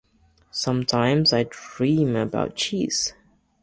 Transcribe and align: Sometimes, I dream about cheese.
Sometimes, 0.49 1.31
I 1.31 1.43
dream 1.47 2.15
about 2.15 2.55
cheese. 2.55 3.13